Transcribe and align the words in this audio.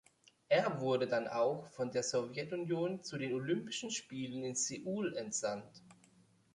Er 0.49 0.79
wurde 0.81 1.05
dann 1.05 1.27
auch 1.27 1.67
von 1.69 1.91
der 1.91 2.01
Sowjetunion 2.01 3.03
zu 3.03 3.19
den 3.19 3.33
Olympischen 3.33 3.91
Spielen 3.91 4.43
in 4.43 4.55
Seoul 4.55 5.15
entsandt. 5.15 5.83